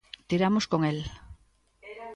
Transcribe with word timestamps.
Tiramos 0.29 0.65
con 0.71 0.83
el. 0.91 0.99